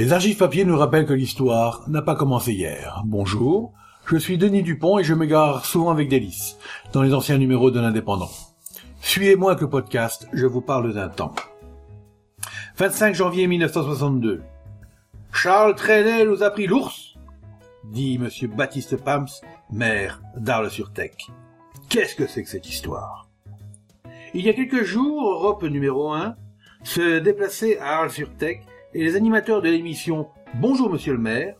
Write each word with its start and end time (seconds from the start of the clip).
Les 0.00 0.14
archives 0.14 0.38
papier 0.38 0.64
nous 0.64 0.78
rappellent 0.78 1.04
que 1.04 1.12
l'histoire 1.12 1.84
n'a 1.86 2.00
pas 2.00 2.14
commencé 2.14 2.54
hier. 2.54 3.02
Bonjour, 3.04 3.74
je 4.06 4.16
suis 4.16 4.38
Denis 4.38 4.62
Dupont 4.62 4.98
et 4.98 5.04
je 5.04 5.12
m'égare 5.12 5.66
souvent 5.66 5.90
avec 5.90 6.08
délice 6.08 6.56
dans 6.94 7.02
les 7.02 7.12
anciens 7.12 7.36
numéros 7.36 7.70
de 7.70 7.80
l'Indépendant. 7.80 8.30
Suivez-moi 9.02 9.50
avec 9.50 9.60
le 9.60 9.68
podcast, 9.68 10.26
je 10.32 10.46
vous 10.46 10.62
parle 10.62 10.94
d'un 10.94 11.10
temps. 11.10 11.34
25 12.78 13.14
janvier 13.14 13.46
1962. 13.46 14.40
Charles 15.34 15.74
Trenet 15.74 16.24
nous 16.24 16.42
a 16.42 16.48
pris 16.48 16.66
l'ours, 16.66 17.16
dit 17.84 18.18
monsieur 18.18 18.48
Baptiste 18.48 18.96
Pams, 18.96 19.28
maire 19.70 20.22
d'Arles-sur-Tech. 20.34 21.12
Qu'est-ce 21.90 22.14
que 22.14 22.26
c'est 22.26 22.42
que 22.42 22.48
cette 22.48 22.70
histoire? 22.70 23.28
Il 24.32 24.46
y 24.46 24.48
a 24.48 24.54
quelques 24.54 24.82
jours, 24.82 25.30
Europe 25.30 25.62
numéro 25.64 26.10
1 26.10 26.36
se 26.84 27.18
déplaçait 27.18 27.78
à 27.78 27.98
Arles-sur-Tech 27.98 28.62
et 28.94 29.04
les 29.04 29.16
animateurs 29.16 29.62
de 29.62 29.68
l'émission 29.68 30.28
Bonjour 30.54 30.90
Monsieur 30.90 31.12
le 31.12 31.18
maire. 31.18 31.54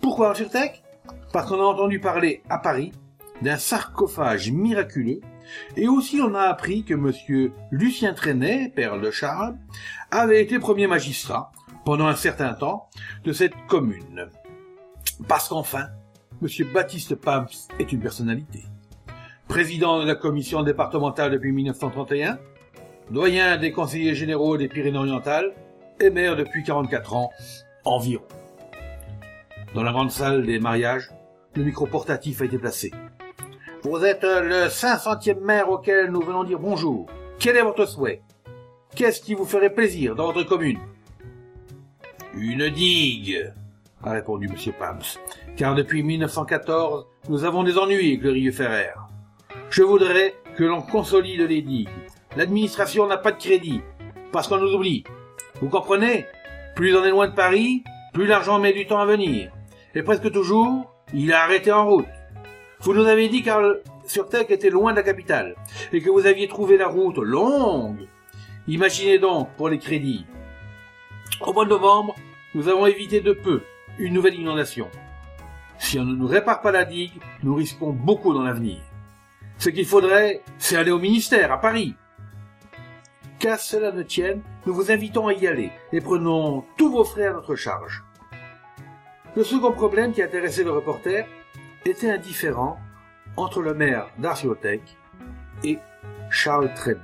Pourquoi 0.00 0.28
Arles-sur-Tech 0.28 0.82
Parce 1.32 1.48
qu'on 1.48 1.60
a 1.60 1.64
entendu 1.64 2.00
parler 2.00 2.42
à 2.48 2.58
Paris 2.58 2.92
d'un 3.42 3.56
sarcophage 3.56 4.50
miraculeux 4.50 5.20
et 5.76 5.86
aussi 5.86 6.20
on 6.22 6.34
a 6.34 6.42
appris 6.42 6.84
que 6.84 6.94
monsieur 6.94 7.52
Lucien 7.70 8.14
Trenet, 8.14 8.72
père 8.74 8.98
de 8.98 9.10
Charles, 9.10 9.56
avait 10.10 10.42
été 10.42 10.58
premier 10.58 10.86
magistrat 10.86 11.52
pendant 11.84 12.06
un 12.06 12.16
certain 12.16 12.54
temps 12.54 12.88
de 13.24 13.32
cette 13.32 13.54
commune. 13.68 14.30
Parce 15.28 15.48
qu'enfin, 15.48 15.88
monsieur 16.40 16.66
Baptiste 16.72 17.14
Pams 17.16 17.48
est 17.78 17.92
une 17.92 18.00
personnalité. 18.00 18.64
Président 19.46 20.00
de 20.00 20.06
la 20.06 20.14
commission 20.14 20.62
départementale 20.62 21.32
depuis 21.32 21.52
1931, 21.52 22.38
doyen 23.10 23.58
des 23.58 23.72
conseillers 23.72 24.14
généraux 24.14 24.56
des 24.56 24.68
Pyrénées-Orientales 24.68 25.52
et 26.00 26.10
maire 26.10 26.36
depuis 26.36 26.62
44 26.62 27.14
ans 27.14 27.30
environ. 27.84 28.24
Dans 29.74 29.82
la 29.82 29.92
grande 29.92 30.10
salle 30.10 30.46
des 30.46 30.58
mariages, 30.58 31.10
le 31.54 31.64
micro 31.64 31.86
portatif 31.86 32.42
a 32.42 32.44
été 32.44 32.58
placé. 32.58 32.92
Vous 33.82 34.04
êtes 34.04 34.22
le 34.22 34.68
500e 34.68 35.40
maire 35.40 35.68
auquel 35.68 36.10
nous 36.10 36.22
venons 36.22 36.44
dire 36.44 36.58
bonjour. 36.58 37.06
Quel 37.38 37.56
est 37.56 37.62
votre 37.62 37.86
souhait? 37.86 38.22
Qu'est-ce 38.94 39.20
qui 39.20 39.34
vous 39.34 39.44
ferait 39.44 39.74
plaisir 39.74 40.14
dans 40.14 40.32
votre 40.32 40.44
commune? 40.44 40.78
Une 42.34 42.70
digue, 42.70 43.52
a 44.02 44.12
répondu 44.12 44.48
M. 44.48 44.72
Pams, 44.78 45.00
car 45.56 45.74
depuis 45.74 46.02
1914, 46.02 47.06
nous 47.28 47.44
avons 47.44 47.62
des 47.62 47.78
ennuis 47.78 48.12
avec 48.12 48.22
le 48.22 48.30
Rieux 48.30 48.52
Ferrer. 48.52 48.90
Je 49.70 49.82
voudrais 49.82 50.34
que 50.56 50.64
l'on 50.64 50.82
consolide 50.82 51.40
les 51.40 51.62
digues. 51.62 51.88
L'administration 52.36 53.06
n'a 53.06 53.16
pas 53.16 53.32
de 53.32 53.38
crédit, 53.38 53.80
parce 54.32 54.48
qu'on 54.48 54.58
nous 54.58 54.74
oublie. 54.74 55.04
Vous 55.64 55.70
comprenez? 55.70 56.26
Plus 56.76 56.94
on 56.94 57.04
est 57.04 57.10
loin 57.10 57.26
de 57.26 57.34
Paris, 57.34 57.84
plus 58.12 58.26
l'argent 58.26 58.58
met 58.58 58.74
du 58.74 58.86
temps 58.86 59.00
à 59.00 59.06
venir. 59.06 59.50
Et 59.94 60.02
presque 60.02 60.30
toujours, 60.30 60.92
il 61.14 61.32
a 61.32 61.42
arrêté 61.42 61.72
en 61.72 61.86
route. 61.86 62.04
Vous 62.80 62.92
nous 62.92 63.06
avez 63.06 63.30
dit 63.30 63.42
qu'Arles 63.42 63.80
sur 64.04 64.28
Tech 64.28 64.44
était 64.50 64.68
loin 64.68 64.92
de 64.92 64.98
la 64.98 65.02
capitale, 65.02 65.54
et 65.90 66.02
que 66.02 66.10
vous 66.10 66.26
aviez 66.26 66.48
trouvé 66.48 66.76
la 66.76 66.88
route 66.88 67.16
longue. 67.16 68.06
Imaginez 68.68 69.18
donc 69.18 69.48
pour 69.56 69.70
les 69.70 69.78
crédits. 69.78 70.26
Au 71.40 71.54
mois 71.54 71.64
de 71.64 71.70
novembre, 71.70 72.14
nous 72.54 72.68
avons 72.68 72.84
évité 72.84 73.22
de 73.22 73.32
peu 73.32 73.62
une 73.98 74.12
nouvelle 74.12 74.38
inondation. 74.38 74.90
Si 75.78 75.98
on 75.98 76.04
ne 76.04 76.14
nous 76.14 76.26
répare 76.26 76.60
pas 76.60 76.72
la 76.72 76.84
digue, 76.84 77.22
nous 77.42 77.54
risquons 77.54 77.92
beaucoup 77.92 78.34
dans 78.34 78.42
l'avenir. 78.42 78.82
Ce 79.56 79.70
qu'il 79.70 79.86
faudrait, 79.86 80.42
c'est 80.58 80.76
aller 80.76 80.90
au 80.90 80.98
ministère, 80.98 81.52
à 81.52 81.58
Paris. 81.58 81.94
Qu'à 83.44 83.58
cela 83.58 83.92
ne 83.92 84.02
tienne, 84.02 84.40
nous 84.64 84.72
vous 84.72 84.90
invitons 84.90 85.26
à 85.26 85.34
y 85.34 85.46
aller 85.46 85.70
et 85.92 86.00
prenons 86.00 86.64
tous 86.78 86.90
vos 86.90 87.04
frais 87.04 87.26
à 87.26 87.34
notre 87.34 87.56
charge. 87.56 88.02
Le 89.36 89.44
second 89.44 89.70
problème 89.70 90.14
qui 90.14 90.22
intéressait 90.22 90.64
le 90.64 90.70
reporter 90.70 91.26
était 91.84 92.10
indifférent 92.10 92.78
entre 93.36 93.60
le 93.60 93.74
maire 93.74 94.08
d'Arciotec 94.16 94.80
et 95.62 95.78
Charles 96.30 96.72
Trenet. 96.72 97.02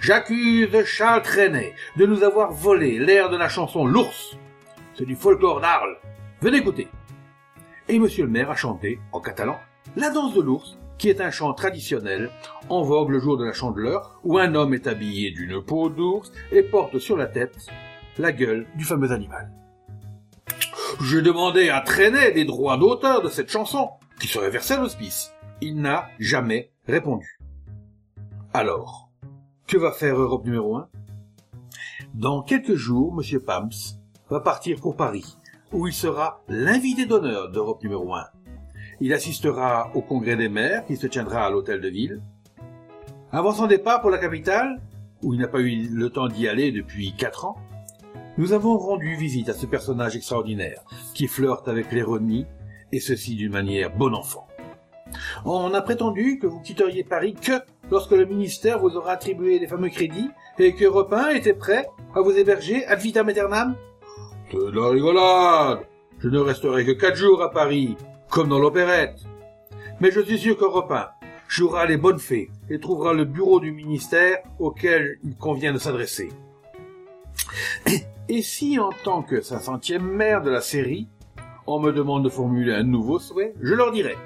J'accuse 0.00 0.84
Charles 0.84 1.22
Trenet 1.22 1.76
de 1.96 2.06
nous 2.06 2.24
avoir 2.24 2.50
volé 2.50 2.98
l'air 2.98 3.30
de 3.30 3.36
la 3.36 3.48
chanson 3.48 3.86
L'ours. 3.86 4.36
C'est 4.94 5.06
du 5.06 5.14
folklore 5.14 5.60
d'Arles. 5.60 5.96
Venez 6.42 6.58
écouter. 6.58 6.88
Et 7.88 8.00
monsieur 8.00 8.24
le 8.24 8.32
maire 8.32 8.50
a 8.50 8.56
chanté, 8.56 8.98
en 9.12 9.20
catalan, 9.20 9.60
la 9.96 10.10
danse 10.10 10.34
de 10.34 10.40
l'ours 10.40 10.76
qui 10.98 11.08
est 11.08 11.20
un 11.20 11.30
chant 11.30 11.52
traditionnel 11.54 12.30
en 12.68 12.82
vogue 12.82 13.10
le 13.10 13.18
jour 13.18 13.36
de 13.36 13.44
la 13.44 13.52
chandeleur, 13.52 14.18
où 14.24 14.38
un 14.38 14.54
homme 14.54 14.74
est 14.74 14.86
habillé 14.86 15.32
d'une 15.32 15.62
peau 15.62 15.88
d'ours 15.88 16.32
et 16.52 16.62
porte 16.62 16.98
sur 16.98 17.16
la 17.16 17.26
tête 17.26 17.66
la 18.18 18.32
gueule 18.32 18.66
du 18.76 18.84
fameux 18.84 19.10
animal. 19.10 19.52
J'ai 21.02 21.22
demandé 21.22 21.68
à 21.70 21.80
Trenet 21.80 22.32
les 22.32 22.44
droits 22.44 22.76
d'auteur 22.76 23.22
de 23.22 23.28
cette 23.28 23.50
chanson, 23.50 23.90
qui 24.20 24.28
serait 24.28 24.50
versée 24.50 24.74
à 24.74 24.80
l'hospice. 24.80 25.32
Il 25.60 25.80
n'a 25.80 26.08
jamais 26.18 26.70
répondu. 26.86 27.38
Alors, 28.52 29.10
que 29.66 29.76
va 29.76 29.92
faire 29.92 30.16
Europe 30.16 30.44
numéro 30.44 30.76
1 30.76 30.88
Dans 32.14 32.42
quelques 32.42 32.76
jours, 32.76 33.14
M. 33.18 33.40
Pams 33.40 33.70
va 34.30 34.40
partir 34.40 34.80
pour 34.80 34.96
Paris, 34.96 35.36
où 35.72 35.88
il 35.88 35.92
sera 35.92 36.42
l'invité 36.48 37.06
d'honneur 37.06 37.50
d'Europe 37.50 37.82
numéro 37.82 38.14
1. 38.14 38.24
Il 39.00 39.12
assistera 39.12 39.90
au 39.94 40.02
congrès 40.02 40.36
des 40.36 40.48
maires 40.48 40.84
qui 40.86 40.96
se 40.96 41.06
tiendra 41.06 41.46
à 41.46 41.50
l'hôtel 41.50 41.80
de 41.80 41.88
ville. 41.88 42.20
Avant 43.32 43.52
son 43.52 43.66
départ 43.66 44.00
pour 44.00 44.10
la 44.10 44.18
capitale, 44.18 44.80
où 45.22 45.34
il 45.34 45.40
n'a 45.40 45.48
pas 45.48 45.60
eu 45.60 45.88
le 45.90 46.10
temps 46.10 46.28
d'y 46.28 46.46
aller 46.46 46.70
depuis 46.70 47.14
quatre 47.16 47.44
ans, 47.44 47.56
nous 48.36 48.52
avons 48.52 48.76
rendu 48.78 49.14
visite 49.16 49.48
à 49.48 49.54
ce 49.54 49.66
personnage 49.66 50.16
extraordinaire 50.16 50.82
qui 51.14 51.26
flirte 51.26 51.68
avec 51.68 51.92
l'ironie 51.92 52.46
et 52.92 53.00
ceci 53.00 53.34
d'une 53.34 53.52
manière 53.52 53.94
bon 53.96 54.14
enfant. 54.14 54.46
On 55.44 55.72
a 55.74 55.82
prétendu 55.82 56.38
que 56.38 56.46
vous 56.46 56.60
quitteriez 56.60 57.04
Paris 57.04 57.34
que 57.34 57.60
lorsque 57.90 58.12
le 58.12 58.24
ministère 58.24 58.78
vous 58.80 58.96
aura 58.96 59.12
attribué 59.12 59.58
les 59.58 59.66
fameux 59.66 59.88
crédits 59.88 60.30
et 60.58 60.74
que 60.74 60.84
Repin 60.84 61.30
était 61.30 61.54
prêt 61.54 61.86
à 62.14 62.20
vous 62.20 62.32
héberger 62.32 62.84
ad 62.86 63.00
vitam 63.00 63.28
aeternam. 63.28 63.76
De 64.52 64.70
la 64.70 64.88
rigolade. 64.88 65.86
Je 66.18 66.28
ne 66.28 66.38
resterai 66.38 66.84
que 66.84 66.92
quatre 66.92 67.16
jours 67.16 67.42
à 67.42 67.50
Paris 67.50 67.96
comme 68.34 68.48
dans 68.48 68.58
l'opérette. 68.58 69.20
Mais 70.00 70.10
je 70.10 70.18
suis 70.18 70.38
sûr 70.38 70.58
que 70.58 70.64
Repin 70.64 71.06
jouera 71.46 71.86
les 71.86 71.96
bonnes 71.96 72.18
fées 72.18 72.50
et 72.68 72.80
trouvera 72.80 73.12
le 73.12 73.24
bureau 73.24 73.60
du 73.60 73.70
ministère 73.70 74.38
auquel 74.58 75.18
il 75.22 75.36
convient 75.36 75.72
de 75.72 75.78
s'adresser. 75.78 76.30
Et 78.28 78.42
si, 78.42 78.80
en 78.80 78.90
tant 79.04 79.22
que 79.22 79.36
500e 79.36 80.00
maire 80.00 80.42
de 80.42 80.50
la 80.50 80.60
série, 80.60 81.06
on 81.68 81.78
me 81.78 81.92
demande 81.92 82.24
de 82.24 82.28
formuler 82.28 82.72
un 82.72 82.82
nouveau 82.82 83.20
souhait, 83.20 83.54
je 83.62 83.72
leur 83.72 83.92
dirai 83.92 84.16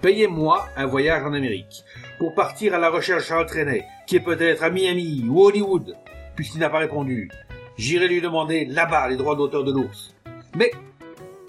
Payez-moi 0.00 0.64
un 0.76 0.86
voyage 0.86 1.22
en 1.22 1.32
Amérique 1.32 1.84
pour 2.18 2.34
partir 2.34 2.74
à 2.74 2.78
la 2.78 2.90
recherche 2.90 3.22
de 3.22 3.28
Charles 3.28 3.46
Trenet, 3.46 3.84
qui 4.08 4.16
est 4.16 4.20
peut-être 4.20 4.64
à 4.64 4.70
Miami 4.70 5.24
ou 5.28 5.44
Hollywood, 5.44 5.96
puisqu'il 6.34 6.58
n'a 6.58 6.70
pas 6.70 6.78
répondu. 6.78 7.30
J'irai 7.76 8.08
lui 8.08 8.20
demander 8.20 8.64
là-bas 8.64 9.08
les 9.08 9.16
droits 9.16 9.36
d'auteur 9.36 9.62
de 9.62 9.72
l'ours. 9.72 10.12
Mais 10.56 10.72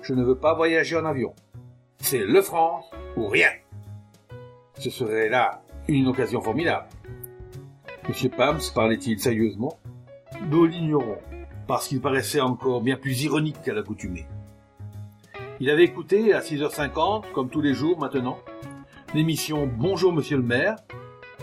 je 0.04 0.14
ne 0.14 0.24
veux 0.24 0.38
pas 0.38 0.54
voyager 0.54 0.96
en 0.96 1.06
avion 1.06 1.34
c'est 2.00 2.26
le 2.26 2.42
France 2.42 2.86
ou 3.16 3.28
rien. 3.28 3.50
Ce 4.78 4.90
serait 4.90 5.30
là 5.30 5.62
une 5.88 6.08
occasion 6.08 6.42
formidable. 6.42 6.88
Monsieur 8.08 8.30
Pams 8.30 8.60
parlait-il 8.74 9.20
sérieusement? 9.20 9.78
Nous 10.50 10.66
l'ignorons, 10.66 11.20
parce 11.68 11.88
qu'il 11.88 12.02
paraissait 12.02 12.42
encore 12.42 12.82
bien 12.82 12.96
plus 12.96 13.24
ironique 13.24 13.62
qu'à 13.62 13.74
l'accoutumée. 13.74 14.26
Il 15.60 15.70
avait 15.70 15.84
écouté 15.84 16.34
à 16.34 16.40
6h50, 16.40 17.32
comme 17.34 17.50
tous 17.50 17.62
les 17.62 17.74
jours 17.74 18.00
maintenant, 18.00 18.40
l'émission 19.14 19.68
Bonjour 19.68 20.14
Monsieur 20.14 20.38
le 20.38 20.44
maire, 20.44 20.78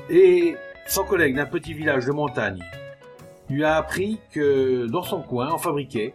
et 0.08 0.56
son 0.86 1.04
collègue 1.04 1.36
d'un 1.36 1.46
petit 1.46 1.74
village 1.74 2.06
de 2.06 2.12
montagne 2.12 2.62
lui 3.48 3.64
a 3.64 3.76
appris 3.76 4.18
que 4.32 4.86
dans 4.86 5.02
son 5.02 5.22
coin 5.22 5.52
on 5.52 5.58
fabriquait 5.58 6.14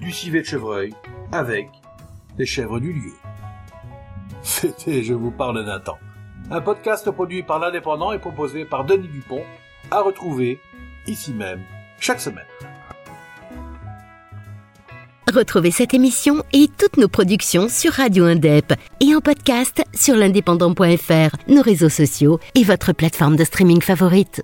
du 0.00 0.10
civet 0.10 0.40
de 0.40 0.46
chevreuil 0.46 0.94
avec 1.32 1.68
des 2.36 2.46
chèvres 2.46 2.80
du 2.80 2.92
lieu. 2.92 3.12
C'était 4.42 5.02
Je 5.02 5.14
vous 5.14 5.30
parle 5.30 5.64
d'un 5.64 5.80
temps. 5.80 5.98
Un 6.50 6.60
podcast 6.60 7.10
produit 7.10 7.42
par 7.42 7.58
l'Indépendant 7.58 8.12
et 8.12 8.18
proposé 8.18 8.64
par 8.64 8.84
Denis 8.84 9.08
Dupont, 9.08 9.44
à 9.90 10.02
retrouver 10.02 10.60
ici 11.06 11.32
même 11.32 11.60
chaque 11.98 12.20
semaine. 12.20 12.46
Retrouvez 15.32 15.70
cette 15.70 15.94
émission 15.94 16.42
et 16.52 16.68
toutes 16.76 16.98
nos 16.98 17.08
productions 17.08 17.68
sur 17.68 17.92
Radio 17.92 18.24
Indep 18.24 18.74
et 19.00 19.14
en 19.14 19.20
podcast 19.20 19.82
sur 19.94 20.14
l'indépendant.fr, 20.14 21.36
nos 21.48 21.62
réseaux 21.62 21.88
sociaux 21.88 22.38
et 22.54 22.64
votre 22.64 22.92
plateforme 22.92 23.36
de 23.36 23.44
streaming 23.44 23.80
favorite. 23.80 24.42